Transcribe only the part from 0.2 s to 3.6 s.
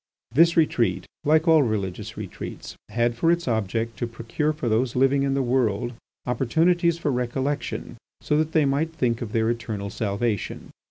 This retreat, like all religious retreats, had for its